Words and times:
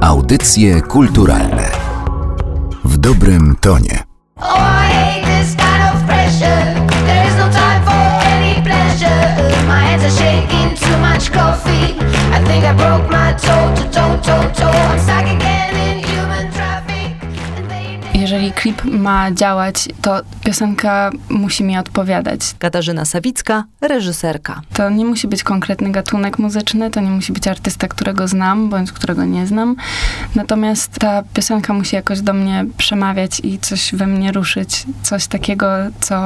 Audycje 0.00 0.80
kulturalne 0.80 1.70
w 2.84 2.96
dobrym 2.96 3.56
tonie. 3.60 4.02
Oh, 4.36 4.58
no 10.02 10.08
shaking, 10.08 10.74
too 10.78 10.98
much 10.98 11.30
coffee. 11.30 11.98
I 12.32 12.44
think 12.44 12.64
I 12.64 12.72
broke 12.74 13.10
my 13.10 13.32
toe, 13.32 13.74
toe, 13.92 14.18
toe, 14.22 14.50
toe. 14.54 14.70
I'm 14.70 14.98
stuck 14.98 15.27
Jeżeli 18.38 18.52
klip 18.52 18.84
ma 18.84 19.32
działać, 19.32 19.88
to 20.02 20.20
piosenka 20.44 21.10
musi 21.28 21.64
mi 21.64 21.78
odpowiadać. 21.78 22.40
Katarzyna 22.58 23.04
Sawicka, 23.04 23.64
reżyserka. 23.80 24.62
To 24.72 24.90
nie 24.90 25.04
musi 25.04 25.28
być 25.28 25.42
konkretny 25.42 25.90
gatunek 25.92 26.38
muzyczny, 26.38 26.90
to 26.90 27.00
nie 27.00 27.10
musi 27.10 27.32
być 27.32 27.48
artysta, 27.48 27.88
którego 27.88 28.28
znam, 28.28 28.68
bądź 28.68 28.92
którego 28.92 29.24
nie 29.24 29.46
znam. 29.46 29.76
Natomiast 30.34 30.98
ta 30.98 31.22
piosenka 31.34 31.72
musi 31.72 31.96
jakoś 31.96 32.20
do 32.20 32.32
mnie 32.32 32.64
przemawiać 32.76 33.40
i 33.44 33.58
coś 33.58 33.94
we 33.94 34.06
mnie 34.06 34.32
ruszyć. 34.32 34.86
Coś 35.02 35.26
takiego, 35.26 35.68
co 36.00 36.16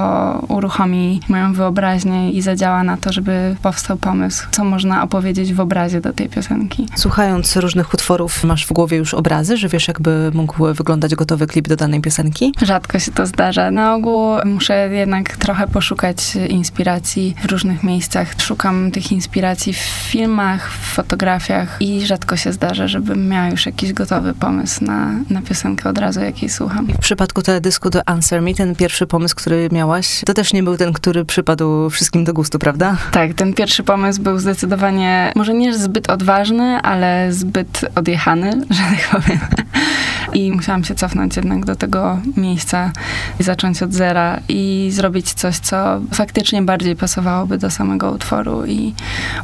uruchomi 0.48 1.20
moją 1.28 1.52
wyobraźnię 1.52 2.30
i 2.30 2.42
zadziała 2.42 2.82
na 2.82 2.96
to, 2.96 3.12
żeby 3.12 3.56
powstał 3.62 3.96
pomysł, 3.96 4.46
co 4.50 4.64
można 4.64 5.02
opowiedzieć 5.02 5.54
w 5.54 5.60
obrazie 5.60 6.00
do 6.00 6.12
tej 6.12 6.28
piosenki. 6.28 6.86
Słuchając 6.96 7.56
różnych 7.56 7.94
utworów, 7.94 8.44
masz 8.44 8.66
w 8.66 8.72
głowie 8.72 8.96
już 8.96 9.14
obrazy, 9.14 9.56
że 9.56 9.68
wiesz, 9.68 9.88
jakby 9.88 10.30
mógł 10.34 10.74
wyglądać 10.74 11.14
gotowy 11.14 11.46
klip 11.46 11.68
do 11.68 11.76
danej 11.76 12.01
piosenki? 12.02 12.52
Rzadko 12.62 12.98
się 12.98 13.12
to 13.12 13.26
zdarza. 13.26 13.70
Na 13.70 13.94
ogół 13.94 14.36
muszę 14.44 14.88
jednak 14.92 15.36
trochę 15.36 15.68
poszukać 15.68 16.36
inspiracji 16.48 17.34
w 17.42 17.44
różnych 17.44 17.82
miejscach. 17.82 18.28
Szukam 18.38 18.90
tych 18.90 19.12
inspiracji 19.12 19.72
w 19.72 19.76
filmach, 19.76 20.72
w 20.72 20.94
fotografiach 20.94 21.76
i 21.80 22.06
rzadko 22.06 22.36
się 22.36 22.52
zdarza, 22.52 22.88
żebym 22.88 23.28
miała 23.28 23.48
już 23.48 23.66
jakiś 23.66 23.92
gotowy 23.92 24.34
pomysł 24.34 24.84
na, 24.84 25.10
na 25.30 25.42
piosenkę 25.42 25.88
od 25.88 25.98
razu, 25.98 26.20
jakiej 26.20 26.48
słucham. 26.48 26.86
W 26.86 26.98
przypadku 26.98 27.42
teledysku 27.42 27.90
do 27.90 28.08
Answer 28.08 28.42
Me, 28.42 28.54
ten 28.54 28.74
pierwszy 28.76 29.06
pomysł, 29.06 29.36
który 29.36 29.68
miałaś, 29.72 30.22
to 30.26 30.34
też 30.34 30.52
nie 30.52 30.62
był 30.62 30.76
ten, 30.76 30.92
który 30.92 31.24
przypadł 31.24 31.90
wszystkim 31.90 32.24
do 32.24 32.32
gustu, 32.32 32.58
prawda? 32.58 32.96
Tak, 33.12 33.34
ten 33.34 33.54
pierwszy 33.54 33.82
pomysł 33.82 34.22
był 34.22 34.38
zdecydowanie, 34.38 35.32
może 35.36 35.54
nie 35.54 35.78
zbyt 35.78 36.10
odważny, 36.10 36.80
ale 36.82 37.32
zbyt 37.32 37.84
odjechany, 37.94 38.52
że 38.70 38.82
tak 38.82 39.22
powiem. 39.22 39.38
I 40.32 40.52
musiałam 40.52 40.84
się 40.84 40.94
cofnąć 40.94 41.36
jednak 41.36 41.64
do 41.64 41.76
tego 41.76 41.91
miejsca 42.36 42.92
i 43.40 43.42
zacząć 43.42 43.82
od 43.82 43.92
zera 43.92 44.40
i 44.48 44.88
zrobić 44.92 45.32
coś, 45.32 45.58
co 45.58 46.00
faktycznie 46.12 46.62
bardziej 46.62 46.96
pasowałoby 46.96 47.58
do 47.58 47.70
samego 47.70 48.10
utworu. 48.10 48.66
I 48.66 48.94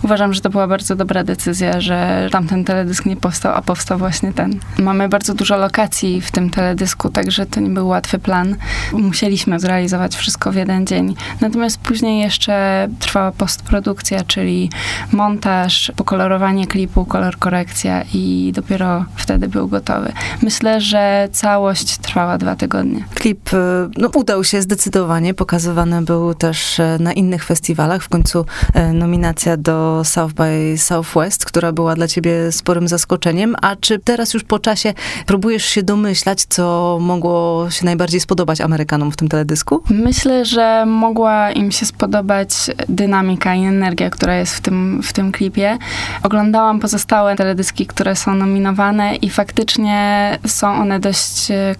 uważam, 0.02 0.34
że 0.34 0.40
to 0.40 0.50
była 0.50 0.66
bardzo 0.66 0.96
dobra 0.96 1.24
decyzja, 1.24 1.80
że 1.80 2.28
tamten 2.32 2.64
teledysk 2.64 3.06
nie 3.06 3.16
powstał, 3.16 3.54
a 3.54 3.62
powstał 3.62 3.98
właśnie 3.98 4.32
ten. 4.32 4.58
Mamy 4.78 5.08
bardzo 5.08 5.34
dużo 5.34 5.56
lokacji 5.56 6.20
w 6.20 6.30
tym 6.30 6.50
teledysku, 6.50 7.08
także 7.08 7.46
to 7.46 7.60
nie 7.60 7.70
był 7.70 7.88
łatwy 7.88 8.18
plan. 8.18 8.56
Musieliśmy 8.92 9.60
zrealizować 9.60 10.16
wszystko 10.16 10.52
w 10.52 10.54
jeden 10.54 10.86
dzień. 10.86 11.14
Natomiast 11.40 11.78
później 11.78 12.20
jeszcze 12.22 12.88
trwała 12.98 13.32
postprodukcja, 13.32 14.24
czyli 14.24 14.70
montaż, 15.12 15.92
pokolorowanie 15.96 16.66
klipu, 16.66 17.04
kolor 17.04 17.38
korekcja 17.38 18.04
i 18.14 18.52
dopiero 18.54 19.04
wtedy 19.16 19.48
był 19.48 19.68
gotowy. 19.68 20.12
Myślę, 20.42 20.80
że 20.80 21.28
całość 21.32 21.98
trwała 21.98 22.27
dwa 22.36 22.56
tygodnie. 22.56 23.04
Klip 23.14 23.52
y, 23.52 23.56
no, 23.96 24.08
udał 24.14 24.44
się 24.44 24.62
zdecydowanie, 24.62 25.34
pokazywany 25.34 26.02
był 26.02 26.34
też 26.34 26.80
e, 26.80 26.96
na 27.00 27.12
innych 27.12 27.44
festiwalach. 27.44 28.02
W 28.02 28.08
końcu 28.08 28.44
e, 28.74 28.92
nominacja 28.92 29.56
do 29.56 30.02
South 30.04 30.34
by 30.34 30.74
Southwest, 30.78 31.44
która 31.44 31.72
była 31.72 31.94
dla 31.94 32.08
ciebie 32.08 32.52
sporym 32.52 32.88
zaskoczeniem. 32.88 33.56
A 33.62 33.76
czy 33.76 33.98
teraz 33.98 34.34
już 34.34 34.44
po 34.44 34.58
czasie 34.58 34.94
próbujesz 35.26 35.64
się 35.64 35.82
domyślać, 35.82 36.44
co 36.48 36.98
mogło 37.00 37.66
się 37.70 37.84
najbardziej 37.84 38.20
spodobać 38.20 38.60
Amerykanom 38.60 39.12
w 39.12 39.16
tym 39.16 39.28
teledysku? 39.28 39.82
Myślę, 39.90 40.44
że 40.44 40.86
mogła 40.86 41.52
im 41.52 41.72
się 41.72 41.86
spodobać 41.86 42.50
dynamika 42.88 43.54
i 43.54 43.64
energia, 43.64 44.10
która 44.10 44.36
jest 44.36 44.54
w 44.54 44.60
tym, 44.60 45.00
w 45.02 45.12
tym 45.12 45.32
klipie. 45.32 45.78
Oglądałam 46.22 46.80
pozostałe 46.80 47.36
teledyski, 47.36 47.86
które 47.86 48.16
są 48.16 48.34
nominowane 48.34 49.16
i 49.16 49.30
faktycznie 49.30 50.38
są 50.46 50.74
one 50.74 51.00
dość 51.00 51.50
e, 51.50 51.74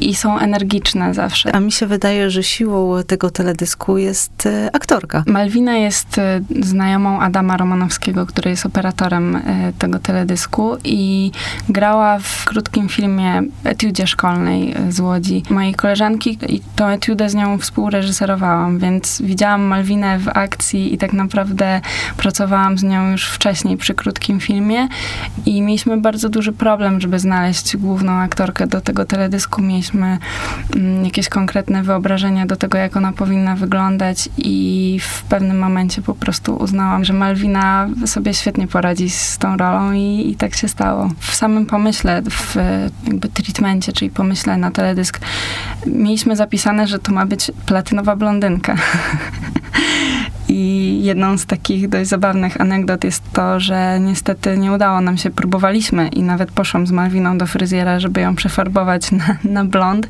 i 0.00 0.14
są 0.14 0.38
energiczne 0.38 1.14
zawsze. 1.14 1.54
A 1.54 1.60
mi 1.60 1.72
się 1.72 1.86
wydaje, 1.86 2.30
że 2.30 2.42
siłą 2.42 3.02
tego 3.06 3.30
teledysku 3.30 3.98
jest 3.98 4.46
e, 4.46 4.70
aktorka. 4.72 5.22
Malwina 5.26 5.76
jest 5.76 6.18
e, 6.18 6.40
znajomą 6.60 7.20
Adama 7.20 7.56
Romanowskiego, 7.56 8.26
który 8.26 8.50
jest 8.50 8.66
operatorem 8.66 9.36
e, 9.36 9.72
tego 9.78 9.98
teledysku 9.98 10.76
i 10.84 11.30
grała 11.68 12.18
w 12.18 12.44
krótkim 12.44 12.88
filmie 12.88 13.42
Etiudzie 13.64 14.06
Szkolnej 14.06 14.74
z 14.88 15.00
Łodzi 15.00 15.42
mojej 15.50 15.74
koleżanki 15.74 16.38
i 16.48 16.60
tą 16.76 16.86
etiudę 16.86 17.30
z 17.30 17.34
nią 17.34 17.58
współreżyserowałam, 17.58 18.78
więc 18.78 19.22
widziałam 19.22 19.62
Malwinę 19.62 20.18
w 20.18 20.28
akcji 20.28 20.94
i 20.94 20.98
tak 20.98 21.12
naprawdę 21.12 21.80
pracowałam 22.16 22.78
z 22.78 22.82
nią 22.82 23.10
już 23.10 23.28
wcześniej 23.30 23.76
przy 23.76 23.94
krótkim 23.94 24.40
filmie 24.40 24.88
i 25.46 25.62
mieliśmy 25.62 25.96
bardzo 25.96 26.28
duży 26.28 26.52
problem, 26.52 27.00
żeby 27.00 27.18
znaleźć 27.18 27.76
główną 27.76 28.12
aktorkę 28.12 28.66
do 28.66 28.80
tego 28.80 28.99
teledysku. 29.04 29.62
Mieliśmy 29.62 30.18
mm, 30.76 31.04
jakieś 31.04 31.28
konkretne 31.28 31.82
wyobrażenia 31.82 32.46
do 32.46 32.56
tego, 32.56 32.78
jak 32.78 32.96
ona 32.96 33.12
powinna 33.12 33.56
wyglądać 33.56 34.28
i 34.38 34.98
w 35.02 35.22
pewnym 35.22 35.58
momencie 35.58 36.02
po 36.02 36.14
prostu 36.14 36.56
uznałam, 36.56 37.04
że 37.04 37.12
Malwina 37.12 37.88
sobie 38.06 38.34
świetnie 38.34 38.66
poradzi 38.66 39.10
z 39.10 39.38
tą 39.38 39.56
rolą 39.56 39.92
i, 39.92 40.30
i 40.30 40.36
tak 40.36 40.54
się 40.54 40.68
stało. 40.68 41.10
W 41.18 41.34
samym 41.34 41.66
pomyśle, 41.66 42.22
w 42.30 42.56
jakby 43.06 43.28
treatmencie, 43.28 43.92
czyli 43.92 44.10
pomyśle 44.10 44.56
na 44.56 44.70
teledysk, 44.70 45.20
mieliśmy 45.86 46.36
zapisane, 46.36 46.86
że 46.86 46.98
to 46.98 47.12
ma 47.12 47.26
być 47.26 47.50
platynowa 47.66 48.16
blondynka. 48.16 48.76
I 50.60 50.98
jedną 51.02 51.38
z 51.38 51.46
takich 51.46 51.88
dość 51.88 52.10
zabawnych 52.10 52.60
anegdot 52.60 53.04
jest 53.04 53.32
to, 53.32 53.60
że 53.60 54.00
niestety 54.00 54.58
nie 54.58 54.72
udało 54.72 55.00
nam 55.00 55.16
się, 55.16 55.30
próbowaliśmy 55.30 56.08
i 56.08 56.22
nawet 56.22 56.50
poszłam 56.50 56.86
z 56.86 56.90
Malwiną 56.90 57.38
do 57.38 57.46
fryzjera, 57.46 58.00
żeby 58.00 58.20
ją 58.20 58.34
przefarbować 58.34 59.12
na, 59.12 59.36
na 59.44 59.64
blond, 59.64 60.08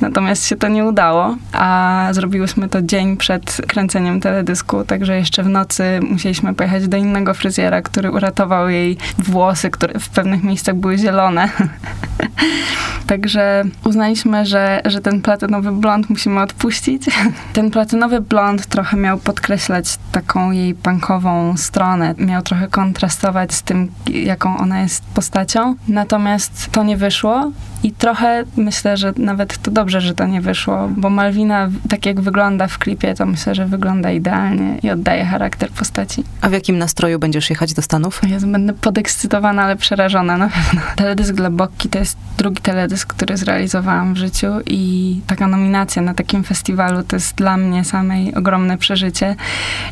natomiast 0.00 0.46
się 0.46 0.56
to 0.56 0.68
nie 0.68 0.84
udało, 0.84 1.36
a 1.52 2.08
zrobiłyśmy 2.12 2.68
to 2.68 2.82
dzień 2.82 3.16
przed 3.16 3.62
kręceniem 3.68 4.20
teledysku, 4.20 4.84
także 4.84 5.16
jeszcze 5.16 5.42
w 5.42 5.48
nocy 5.48 6.00
musieliśmy 6.10 6.54
pojechać 6.54 6.88
do 6.88 6.96
innego 6.96 7.34
fryzjera, 7.34 7.82
który 7.82 8.10
uratował 8.10 8.68
jej 8.68 8.96
włosy, 9.18 9.70
które 9.70 10.00
w 10.00 10.08
pewnych 10.08 10.42
miejscach 10.42 10.74
były 10.74 10.98
zielone. 10.98 11.48
Także 13.06 13.64
uznaliśmy, 13.84 14.46
że, 14.46 14.82
że 14.84 15.00
ten 15.00 15.22
platynowy 15.22 15.72
blond 15.72 16.10
musimy 16.10 16.40
odpuścić. 16.40 17.06
Ten 17.52 17.70
platynowy 17.70 18.20
blond 18.20 18.66
trochę 18.66 18.96
miał 18.96 19.18
podkreślać 19.18 19.89
taką 20.12 20.50
jej 20.50 20.74
punkową 20.74 21.56
stronę. 21.56 22.14
Miał 22.18 22.42
trochę 22.42 22.68
kontrastować 22.68 23.54
z 23.54 23.62
tym, 23.62 23.88
jaką 24.06 24.58
ona 24.58 24.80
jest 24.80 25.04
postacią. 25.04 25.74
Natomiast 25.88 26.70
to 26.72 26.82
nie 26.82 26.96
wyszło 26.96 27.52
i 27.82 27.92
trochę 27.92 28.44
myślę, 28.56 28.96
że 28.96 29.12
nawet 29.16 29.58
to 29.62 29.70
dobrze, 29.70 30.00
że 30.00 30.14
to 30.14 30.26
nie 30.26 30.40
wyszło, 30.40 30.88
bo 30.96 31.10
Malwina, 31.10 31.68
tak 31.88 32.06
jak 32.06 32.20
wygląda 32.20 32.66
w 32.66 32.78
klipie, 32.78 33.14
to 33.14 33.26
myślę, 33.26 33.54
że 33.54 33.66
wygląda 33.66 34.10
idealnie 34.10 34.78
i 34.82 34.90
oddaje 34.90 35.24
charakter 35.24 35.70
postaci. 35.70 36.24
A 36.40 36.48
w 36.48 36.52
jakim 36.52 36.78
nastroju 36.78 37.18
będziesz 37.18 37.50
jechać 37.50 37.74
do 37.74 37.82
Stanów? 37.82 38.20
Ja 38.28 38.40
będę 38.40 38.72
podekscytowana, 38.72 39.62
ale 39.62 39.76
przerażona 39.76 40.36
na 40.36 40.48
pewno. 40.48 40.80
Teledysk 40.96 41.34
dla 41.34 41.50
Bokki 41.50 41.88
to 41.88 41.98
jest 41.98 42.16
drugi 42.38 42.62
teledysk, 42.62 43.14
który 43.14 43.36
zrealizowałam 43.36 44.14
w 44.14 44.16
życiu 44.16 44.46
i 44.66 45.20
taka 45.26 45.46
nominacja 45.46 46.02
na 46.02 46.14
takim 46.14 46.44
festiwalu 46.44 47.02
to 47.02 47.16
jest 47.16 47.34
dla 47.34 47.56
mnie 47.56 47.84
samej 47.84 48.34
ogromne 48.34 48.78
przeżycie. 48.78 49.36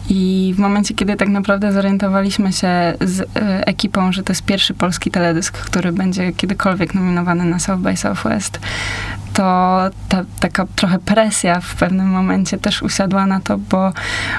I 0.08 0.52
w 0.56 0.58
momencie, 0.58 0.94
kiedy 0.94 1.16
tak 1.16 1.28
naprawdę 1.28 1.72
zorientowaliśmy 1.72 2.52
się 2.52 2.68
z 3.00 3.20
e, 3.20 3.66
ekipą, 3.66 4.12
że 4.12 4.22
to 4.22 4.32
jest 4.32 4.44
pierwszy 4.44 4.74
polski 4.74 5.10
teledysk, 5.10 5.58
który 5.58 5.92
będzie 5.92 6.32
kiedykolwiek 6.32 6.94
nominowany 6.94 7.44
na 7.44 7.58
South 7.58 7.80
by 7.80 7.96
Southwest, 7.96 8.60
to 9.38 9.90
ta 10.08 10.24
taka 10.40 10.66
trochę 10.76 10.98
presja 10.98 11.60
w 11.60 11.74
pewnym 11.74 12.08
momencie 12.08 12.58
też 12.58 12.82
usiadła 12.82 13.26
na 13.26 13.40
to, 13.40 13.58
bo 13.58 13.92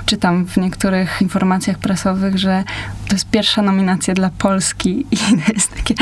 czytam 0.05 0.45
w 0.45 0.57
niektórych 0.57 1.21
informacjach 1.21 1.77
prasowych, 1.77 2.37
że 2.37 2.63
to 3.07 3.15
jest 3.15 3.29
pierwsza 3.29 3.61
nominacja 3.61 4.13
dla 4.13 4.29
Polski 4.37 5.05
i 5.11 5.17
to 5.45 5.53
jest 5.53 5.75
takie, 5.75 5.95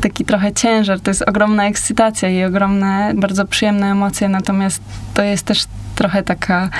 taki 0.00 0.24
trochę 0.24 0.52
ciężar, 0.52 1.00
to 1.00 1.10
jest 1.10 1.22
ogromna 1.22 1.66
ekscytacja 1.66 2.28
i 2.28 2.44
ogromne, 2.44 3.12
bardzo 3.16 3.44
przyjemne 3.44 3.90
emocje, 3.90 4.28
natomiast 4.28 4.82
to 5.14 5.22
jest 5.22 5.44
też 5.44 5.64
trochę 5.98 6.22
taka 6.22 6.70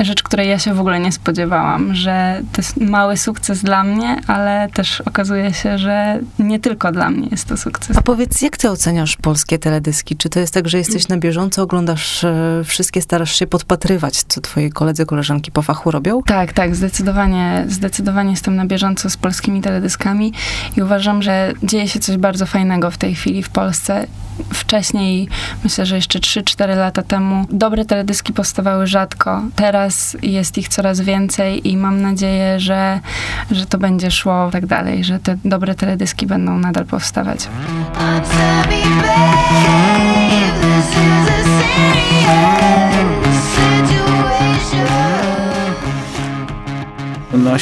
rzecz, 0.00 0.22
której 0.22 0.48
ja 0.48 0.58
się 0.58 0.74
w 0.74 0.80
ogóle 0.80 1.00
nie 1.00 1.12
spodziewałam, 1.12 1.94
że 1.94 2.42
to 2.52 2.60
jest 2.60 2.80
mały 2.80 3.16
sukces 3.16 3.62
dla 3.62 3.84
mnie, 3.84 4.16
ale 4.26 4.68
też 4.74 5.00
okazuje 5.00 5.54
się, 5.54 5.78
że 5.78 6.18
nie 6.38 6.58
tylko 6.60 6.92
dla 6.92 7.10
mnie 7.10 7.28
jest 7.30 7.48
to 7.48 7.56
sukces. 7.56 7.96
A 7.96 8.02
powiedz, 8.02 8.42
jak 8.42 8.56
ty 8.56 8.70
oceniasz 8.70 9.16
polskie 9.16 9.58
teledyski? 9.58 10.16
Czy 10.16 10.28
to 10.28 10.40
jest 10.40 10.54
tak, 10.54 10.68
że 10.68 10.78
jesteś 10.78 11.08
na 11.08 11.16
bieżąco, 11.16 11.62
oglądasz 11.62 12.24
e, 12.24 12.62
wszystkie, 12.64 13.02
starasz 13.02 13.38
się 13.38 13.46
podpatrywać, 13.46 14.22
co 14.28 14.40
twoi 14.40 14.70
koledzy, 14.70 15.06
koleżanki 15.06 15.50
po 15.50 15.62
fachu 15.62 15.90
robią? 15.90 16.22
Tak, 16.22 16.52
tak, 16.52 16.76
zdecydowanie, 16.76 17.64
zdecydowanie 17.68 18.30
jestem 18.30 18.56
na 18.56 18.66
bieżąco 18.66 19.10
z 19.10 19.16
polskimi 19.16 19.62
teledyskami 19.62 20.32
i 20.76 20.82
uważam, 20.82 21.22
że 21.22 21.52
dzieje 21.62 21.88
się 21.88 22.00
coś 22.00 22.16
bardzo 22.16 22.46
fajnego 22.46 22.90
w 22.90 22.98
tej 22.98 23.14
chwili 23.14 23.42
w 23.42 23.48
Polsce. 23.48 24.06
Wcześniej, 24.52 25.28
myślę, 25.64 25.86
że 25.86 25.96
jeszcze 25.96 26.18
3-4 26.18 26.76
lata 26.76 27.02
temu, 27.02 27.46
dobre 27.50 27.84
teledyski 27.84 28.32
powstawały 28.54 28.86
rzadko. 28.86 29.42
Teraz 29.56 30.16
jest 30.22 30.58
ich 30.58 30.68
coraz 30.68 31.00
więcej 31.00 31.68
i 31.68 31.76
mam 31.76 32.02
nadzieję, 32.02 32.60
że, 32.60 33.00
że 33.50 33.66
to 33.66 33.78
będzie 33.78 34.10
szło 34.10 34.50
tak 34.52 34.66
dalej, 34.66 35.04
że 35.04 35.18
te 35.18 35.36
dobre 35.44 35.74
teledyski 35.74 36.26
będą 36.26 36.58
nadal 36.58 36.84
powstawać. 36.84 37.48
Babe, 37.98 38.70
this 40.60 40.88
is 40.88 41.28
a 41.28 41.42
serious 41.42 42.83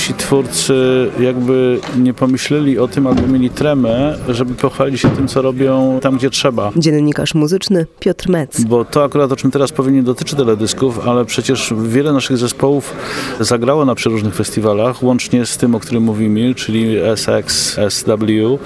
Nasi 0.02 0.14
twórcy 0.14 0.74
jakby 1.20 1.80
nie 1.98 2.14
pomyśleli 2.14 2.78
o 2.78 2.88
tym, 2.88 3.06
albo 3.06 3.26
mieli 3.26 3.50
tremę, 3.50 4.18
żeby 4.28 4.54
pochwalić 4.54 5.00
się 5.00 5.10
tym, 5.10 5.28
co 5.28 5.42
robią 5.42 5.98
tam, 6.02 6.16
gdzie 6.16 6.30
trzeba. 6.30 6.70
Dziennikarz 6.76 7.34
muzyczny 7.34 7.86
Piotr 8.00 8.28
Mec. 8.28 8.64
Bo 8.64 8.84
to 8.84 9.04
akurat, 9.04 9.32
o 9.32 9.36
czym 9.36 9.50
teraz 9.50 9.72
powiem, 9.72 9.94
nie 9.94 10.02
dotyczy 10.02 10.36
teledysków, 10.36 11.08
ale 11.08 11.24
przecież 11.24 11.74
wiele 11.84 12.12
naszych 12.12 12.36
zespołów 12.36 12.94
zagrało 13.40 13.84
na 13.84 13.94
przeróżnych 13.94 14.34
festiwalach, 14.34 15.02
łącznie 15.02 15.46
z 15.46 15.56
tym, 15.56 15.74
o 15.74 15.80
którym 15.80 16.02
mówimy, 16.02 16.54
czyli 16.54 16.96
SX, 17.16 17.76
SW. 17.88 18.58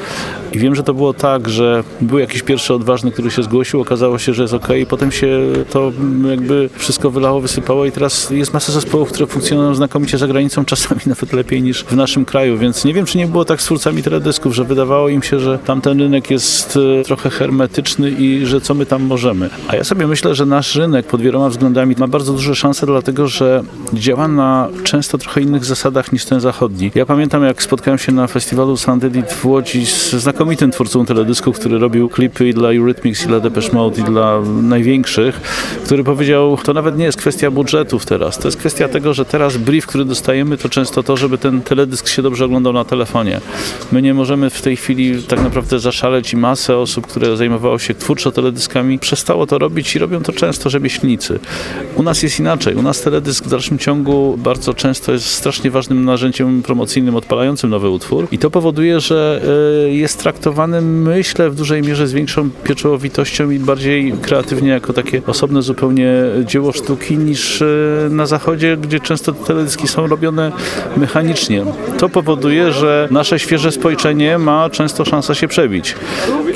I 0.53 0.59
wiem, 0.59 0.75
że 0.75 0.83
to 0.83 0.95
było 0.95 1.15
tak, 1.15 1.49
że 1.49 1.85
był 2.01 2.19
jakiś 2.19 2.43
pierwszy 2.43 2.75
odważny, 2.75 3.11
który 3.11 3.31
się 3.31 3.43
zgłosił, 3.43 3.81
okazało 3.81 4.19
się, 4.19 4.35
że 4.35 4.43
jest 4.43 4.55
ok, 4.55 4.69
i 4.81 4.87
potem 4.87 5.13
się 5.13 5.39
to 5.71 5.93
jakby 6.31 6.71
wszystko 6.75 7.11
wylało, 7.11 7.41
wysypało 7.41 7.87
i 7.87 7.93
teraz 7.93 8.31
jest 8.31 8.55
masa 8.55 8.73
zespołów, 8.73 9.13
które 9.13 9.27
funkcjonują 9.27 9.75
znakomicie 9.75 10.19
za 10.19 10.27
granicą, 10.27 10.65
czasami 10.65 11.01
nawet 11.07 11.26
lepiej 11.33 11.63
niż 11.63 11.85
w 11.85 11.97
naszym 11.97 12.25
kraju, 12.25 12.59
więc 12.59 12.85
nie 12.85 12.95
wiem, 12.95 13.07
czy 13.07 13.19
nie 13.19 13.27
było 13.27 13.45
tak 13.45 13.63
z 13.63 13.65
twórcami 13.65 14.03
teledysków, 14.03 14.55
że 14.55 14.65
wydawało 14.65 15.09
im 15.09 15.23
się, 15.23 15.41
że 15.41 15.59
tamten 15.59 16.01
rynek 16.01 16.31
jest 16.31 16.79
e, 17.01 17.05
trochę 17.05 17.31
hermetyczny 17.31 18.11
i 18.11 18.47
że 18.47 18.61
co 18.61 18.75
my 18.75 18.87
tam 18.87 19.03
możemy. 19.03 19.51
A 19.69 19.77
ja 19.77 19.85
sobie 19.85 20.07
myślę, 20.07 20.35
że 20.35 20.47
nasz 20.47 20.75
rynek 20.75 21.07
pod 21.07 21.23
wieloma 21.23 21.49
względami 21.49 21.95
ma 21.99 22.07
bardzo 22.07 22.33
duże 22.33 22.55
szanse, 22.55 22.87
dlatego 22.87 23.29
że 23.29 23.63
działa 23.95 24.29
na 24.29 24.69
często 24.85 25.19
trochę 25.19 25.41
innych 25.41 25.65
zasadach 25.65 26.13
niż 26.13 26.25
ten 26.25 26.41
zachodni. 26.41 26.91
Ja 26.95 27.07
pamiętam, 27.07 27.45
jak 27.45 27.63
spotkałem 27.63 27.99
się 27.99 28.13
na 28.13 28.27
festiwalu 28.27 28.77
Sound 28.77 29.05
Edit 29.05 29.33
w 29.33 29.47
Łodzi 29.47 29.87
z 29.87 30.11
znakomitym 30.11 30.71
twórcą 30.71 31.07
teledysków, 31.07 31.59
który 31.59 31.79
robił 31.79 32.09
klipy 32.09 32.49
i 32.49 32.55
dla 32.55 32.73
Eurythmics, 32.73 33.25
i 33.25 33.27
dla 33.27 33.41
Depeche 33.41 33.73
Mode, 33.73 34.01
i 34.01 34.05
dla 34.05 34.41
największych, 34.63 35.41
który 35.85 36.05
powiedział, 36.05 36.59
to 36.65 36.73
nawet 36.73 36.99
nie 36.99 37.05
jest 37.05 37.19
kwestia 37.19 37.51
budżetów 37.51 38.07
teraz, 38.07 38.39
to 38.39 38.49
jest 38.49 38.59
kwestia 38.59 38.89
tego, 38.89 39.15
że 39.15 39.25
teraz 39.25 39.57
brief, 39.57 39.87
który 39.87 40.05
dostajemy, 40.05 40.57
to 40.59 40.69
często 40.69 41.03
to, 41.03 41.16
żeby 41.17 41.39
ten 41.39 41.63
teledysk 41.63 42.09
się 42.09 42.23
dobrze 42.23 42.45
oglądał 42.45 42.73
na 42.73 42.85
telefonie. 42.85 43.41
My 43.93 44.03
nie 44.03 44.15
możemy 44.15 44.51
w 44.51 44.63
tej 44.63 44.77
chwili 44.77 45.23
tak 45.23 45.43
naprawdę 45.43 45.79
zaszaleć 45.79 46.33
i 46.33 46.37
masę 46.37 46.77
osób, 46.77 47.07
które 47.07 47.37
zajmowało 47.37 47.79
się 47.79 47.95
twórczo 47.95 48.33
teledyskami, 48.33 48.99
przestało 48.99 49.47
to 49.47 49.59
robić 49.59 49.97
i 49.97 49.99
robią 49.99 50.23
to 50.23 50.33
często 50.33 50.71
rzemieślnicy. 50.71 51.39
U 51.95 52.03
nas 52.03 52.23
jest 52.23 52.41
inaczej. 52.41 52.75
U 52.75 52.83
nas 52.83 53.01
teledysk 53.01 53.45
w 53.45 53.49
dalszym 53.49 53.79
ciągu 53.79 54.39
bardzo 54.39 54.75
często 54.75 55.13
jest 55.13 55.27
strasznie 55.27 55.71
ważnym 55.71 56.05
narzędziem 56.05 56.63
promocyjnym 56.63 57.17
odpalającym 57.17 57.71
nowy 57.71 57.89
utwór 57.89 58.29
i 58.31 58.39
to 58.39 58.51
powoduje, 58.51 59.01
że 59.01 59.43
y, 59.87 59.95
jest 59.95 60.19
traktowany, 60.19 60.81
myślę, 60.83 61.51
w 61.51 61.55
dużej 61.55 61.83
mierze 61.83 62.07
z 62.07 62.13
większą 62.13 62.51
pieczołowitością 62.51 63.51
i 63.51 63.59
bardziej 63.59 64.13
kreatywnie 64.23 64.69
jako 64.69 64.93
takie 64.93 65.23
osobne 65.27 65.63
zupełnie 65.63 66.13
dzieło 66.45 66.73
sztuki 66.73 67.19
niż 67.19 67.61
y, 67.61 68.09
na 68.11 68.27
zachodzie, 68.27 68.77
gdzie 68.77 69.01
często 69.01 69.33
te 69.33 69.45
teledyski 69.45 69.89
są 69.89 70.07
robione 70.07 70.53
mechanicznie. 70.97 71.06
To 71.99 72.09
powoduje, 72.09 72.73
że 72.73 73.09
nasze 73.11 73.39
świeże 73.39 73.73
spojrzenie 73.73 74.39
ma 74.39 74.71
często 74.71 75.05
szansę 75.05 75.35
się 75.35 75.49
przebić. 75.49 75.95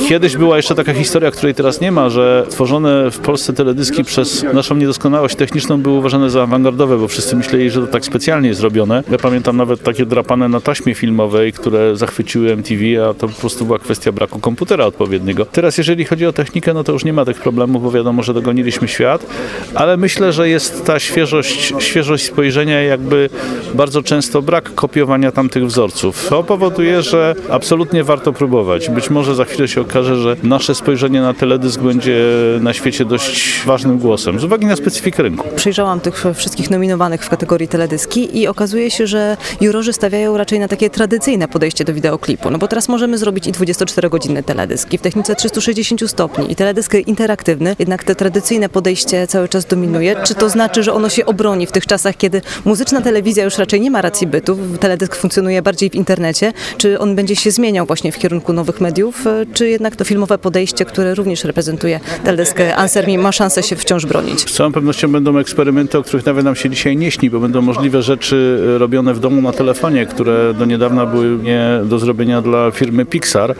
Kiedyś 0.09 0.37
była 0.37 0.57
jeszcze 0.57 0.75
taka 0.75 0.95
historia, 0.95 1.31
której 1.31 1.55
teraz 1.55 1.81
nie 1.81 1.93
ma, 1.93 2.09
że 2.09 2.47
tworzone 2.51 3.11
w 3.11 3.19
Polsce 3.19 3.53
teledyski 3.53 4.05
przez 4.05 4.45
naszą 4.55 4.77
niedoskonałość 4.77 5.37
techniczną 5.37 5.83
były 5.83 5.99
uważane 5.99 6.31
za 6.31 6.43
awangardowe, 6.43 6.99
bo 6.99 7.09
wszyscy 7.09 7.37
myśleli, 7.37 7.71
że 7.71 7.81
to 7.81 7.87
tak 7.87 8.05
specjalnie 8.05 8.49
jest 8.49 8.61
robione. 8.61 9.03
Ja 9.11 9.19
pamiętam 9.19 9.57
nawet 9.57 9.83
takie 9.83 10.07
drapane 10.07 10.49
na 10.49 10.61
taśmie 10.61 10.95
filmowej, 10.95 11.53
które 11.53 11.97
zachwyciły 11.97 12.53
MTV, 12.53 13.09
a 13.09 13.15
to 13.15 13.29
po 13.29 13.41
prostu 13.41 13.65
była 13.65 13.79
kwestia 13.79 14.13
braku 14.13 14.39
komputera 14.39 14.87
odpowiedniego. 14.87 15.45
Teraz 15.45 15.79
jeżeli 15.79 16.05
chodzi 16.05 16.27
o 16.27 16.33
technikę, 16.33 16.75
no 16.75 16.85
to 16.85 16.93
już 16.93 17.05
nie 17.05 17.13
ma 17.13 17.25
tych 17.25 17.41
problemów, 17.41 17.83
bo 17.83 17.91
wiadomo, 17.91 18.23
że 18.23 18.35
dogoniliśmy 18.35 18.89
świat, 18.89 19.27
ale 19.75 19.97
myślę, 19.97 20.33
że 20.33 20.49
jest 20.49 20.85
ta 20.85 20.99
świeżość, 20.99 21.75
świeżość 21.79 22.25
spojrzenia 22.25 22.83
jakby 22.83 23.31
bardzo 23.75 24.03
często 24.03 24.40
brak 24.43 24.75
kopiowania 24.75 25.33
tamtych 25.33 25.67
wzorców. 25.67 26.27
To 26.29 26.45
powoduje, 26.45 27.03
że 27.03 27.35
absolutnie 27.51 28.05
warto 28.05 28.33
próbować. 28.33 28.89
Być 28.89 29.11
może 29.11 29.35
za 29.35 29.45
chwilę 29.45 29.69
się 29.69 29.81
okaże, 29.81 30.17
że 30.17 30.37
nasze 30.43 30.75
spojrzenie 30.75 31.21
na 31.21 31.35
teledysk 31.35 31.81
będzie 31.81 32.25
na 32.61 32.73
świecie 32.73 33.05
dość 33.05 33.63
ważnym 33.67 33.99
głosem, 33.99 34.41
z 34.41 34.45
uwagi 34.45 34.67
na 34.67 34.77
specyfikę 34.77 35.23
rynku. 35.23 35.49
Przyjrzałam 35.57 36.01
tych 36.01 36.25
wszystkich 36.35 36.71
nominowanych 36.71 37.25
w 37.25 37.29
kategorii 37.29 37.69
teledyski 37.69 38.39
i 38.39 38.47
okazuje 38.47 38.91
się, 38.91 39.07
że 39.07 39.37
jurorzy 39.61 39.93
stawiają 39.93 40.37
raczej 40.37 40.59
na 40.59 40.69
takie 40.69 40.91
tradycyjne 40.91 41.49
podejście 41.49 41.85
do 41.85 41.95
wideoklipu. 41.95 42.51
No 42.51 42.59
bo 42.59 42.69
teraz 42.69 42.89
możemy 42.89 43.19
zrobić 43.19 43.47
i 43.47 43.53
24-godzinny 43.53 44.43
teledysk, 44.43 44.93
i 44.93 44.99
w 44.99 45.01
technice 45.01 45.35
360 45.37 46.11
stopni, 46.11 46.53
i 46.53 46.57
teledysk 46.57 46.95
interaktywny, 46.95 47.77
jednak 47.79 48.05
te 48.05 48.15
tradycyjne 48.15 48.69
podejście 48.69 49.27
cały 49.27 49.49
czas 49.49 49.67
dominuje. 49.67 50.17
Czy 50.25 50.35
to 50.35 50.49
znaczy, 50.49 50.83
że 50.83 50.93
ono 50.93 51.09
się 51.09 51.27
obroni 51.27 51.67
w 51.67 51.73
tych 51.73 51.87
czasach, 51.87 52.17
kiedy 52.17 52.43
muzyczna 52.65 53.01
telewizja 53.01 53.45
już 53.45 53.59
raczej 53.59 53.81
nie 53.81 53.91
ma 53.91 54.03
racji 54.03 54.27
bytu, 54.31 54.59
teledysk 54.81 55.17
funkcjonuje 55.17 55.63
bardziej 55.63 55.91
w 55.91 55.95
internecie? 55.95 56.53
Czy 56.77 56.99
on 56.99 57.15
będzie 57.15 57.37
się 57.37 57.51
zmieniał 57.51 57.87
właśnie 57.87 58.13
w 58.13 58.19
kierunku 58.19 58.53
nowych 58.53 58.81
mediów, 58.81 59.25
czy 59.55 59.69
jednak 59.69 59.97
to 59.97 60.05
filmowe 60.05 60.39
podejście, 60.39 60.85
które 60.85 61.15
również 61.15 61.45
reprezentuje 61.45 62.01
teledysk 62.25 62.59
Answer 62.77 63.09
Me, 63.09 63.19
ma 63.19 63.33
szansę 63.33 63.63
się 63.63 63.77
wciąż 63.77 64.07
bronić? 64.07 64.41
Z 64.41 64.53
całą 64.53 64.73
pewnością 64.73 65.13
będą 65.13 65.39
eksperymenty, 65.39 65.99
o 65.99 66.03
których 66.03 66.27
nawet 66.27 66.45
nam 66.45 66.57
się 66.57 66.71
dzisiaj 66.71 66.97
nie 66.97 67.11
śni, 67.11 67.31
bo 67.31 67.41
będą 67.41 67.63
możliwe 67.63 68.03
rzeczy 68.03 68.61
robione 68.79 69.15
w 69.15 69.21
domu 69.21 69.43
na 69.43 69.53
telefonie, 69.53 70.07
które 70.07 70.55
do 70.55 70.65
niedawna 70.65 71.07
były 71.07 71.39
nie 71.43 71.81
do 71.85 71.99
zrobienia 71.99 72.43
dla 72.43 72.71
firmy 72.71 73.07
Pixar, 73.07 73.55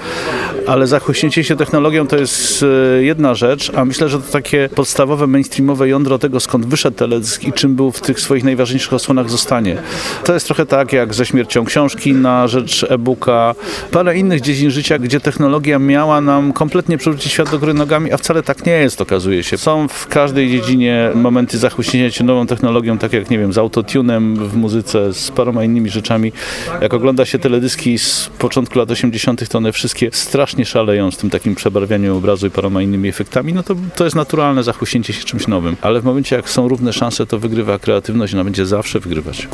ale 0.67 0.87
zachłyśnięcie 0.87 1.45
się 1.45 1.57
technologią 1.57 2.07
to 2.07 2.17
jest 2.17 2.63
e, 2.63 3.03
jedna 3.03 3.35
rzecz, 3.35 3.73
a 3.75 3.85
myślę, 3.85 4.09
że 4.09 4.19
to 4.19 4.33
takie 4.33 4.69
podstawowe, 4.75 5.27
mainstreamowe 5.27 5.89
jądro 5.89 6.19
tego, 6.19 6.41
skąd 6.41 6.67
wyszedł 6.67 6.97
teledysk 6.97 7.45
i 7.45 7.53
czym 7.53 7.75
był 7.75 7.93
w 7.93 8.01
tych 8.01 8.21
swoich 8.21 8.45
najważniejszych 8.45 8.93
osłonach 8.93 9.31
zostanie. 9.31 9.77
To 10.25 10.35
jest 10.35 10.47
trochę 10.47 10.67
tak 10.67 10.93
jak 10.93 11.15
ze 11.15 11.27
śmiercią 11.27 11.65
książki 11.65 12.13
na 12.13 12.49
rzecz 12.49 12.87
e-booka, 12.89 13.55
parę 13.91 14.19
innych 14.19 14.41
dziedzin 14.41 14.71
życia, 14.71 14.99
gdzie 14.99 15.21
technologia 15.21 15.79
miała 15.79 16.21
nam 16.21 16.53
kompletnie 16.53 16.99
przewrócić 16.99 17.33
świat 17.33 17.51
do 17.51 17.59
góry 17.59 17.75
nogami, 17.75 18.13
a 18.13 18.17
wcale 18.17 18.43
tak 18.43 18.67
nie 18.67 18.73
jest, 18.73 19.01
okazuje 19.01 19.43
się. 19.43 19.59
Są 19.59 19.89
w 19.89 20.07
każdej 20.07 20.51
dziedzinie 20.51 21.11
momenty 21.15 21.59
zachłyśnięcia 21.59 22.19
się 22.19 22.25
nową 22.25 22.47
technologią, 22.47 22.99
tak 22.99 23.13
jak, 23.13 23.31
nie 23.31 23.39
wiem, 23.39 23.53
z 23.53 23.59
autotunem 23.59 24.49
w 24.49 24.57
muzyce, 24.57 25.13
z 25.13 25.31
paroma 25.31 25.65
innymi 25.65 25.91
rzeczami. 25.91 26.33
Jak 26.81 26.95
ogląda 26.95 27.25
się 27.25 27.39
teledyski 27.39 27.99
z 27.99 28.31
początku 28.39 28.79
lat 28.79 28.91
80., 28.91 29.49
to 29.49 29.59
one 29.59 29.73
wszystkie 29.73 30.11
strasznie 30.51 30.65
szaleją 30.65 31.11
z 31.11 31.17
tym 31.17 31.31
takim 31.31 31.55
przebarwianiem 31.55 32.17
obrazu 32.17 32.47
i 32.47 32.51
paroma 32.51 32.83
innymi 32.83 33.09
efektami, 33.09 33.53
no 33.53 33.63
to, 33.63 33.75
to 33.97 34.05
jest 34.05 34.17
naturalne 34.17 34.63
zachłyśnięcie 34.63 35.13
się 35.13 35.25
czymś 35.25 35.47
nowym. 35.49 35.77
Ale 35.83 36.01
w 36.01 36.05
momencie, 36.05 36.37
jak 36.37 36.51
są 36.51 36.69
równe 36.69 36.93
szanse, 36.93 37.27
to 37.27 37.39
wygrywa 37.39 37.79
kreatywność, 37.79 38.35
ona 38.35 38.45
będzie 38.45 38.67
zawsze 38.67 39.01
wygrywać. 39.01 39.49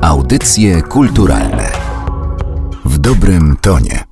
Audycje 0.00 0.82
kulturalne 0.82 1.72
w 2.84 2.98
dobrym 2.98 3.56
tonie. 3.60 4.07